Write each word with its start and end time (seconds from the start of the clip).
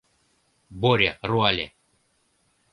—Боря 0.81 1.13
руале. 1.29 1.67